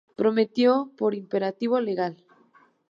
Prometió 0.15 0.91
"por 0.97 1.13
imperativo 1.13 1.79
legal". 1.79 2.25